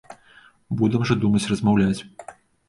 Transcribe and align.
Будам 0.79 1.05
жа 1.09 1.17
думаць, 1.27 1.43
размаўляць. 1.53 2.01